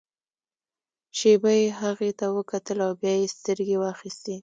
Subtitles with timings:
[1.17, 4.35] شېبه يې هغې ته وکتل او بيا يې سترګې واخيستې.